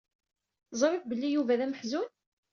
[0.69, 2.09] Teẓriḍ belli Yuba d ameḥzun?